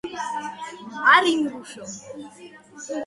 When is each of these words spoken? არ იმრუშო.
არ 1.15 1.29
იმრუშო. 1.33 1.85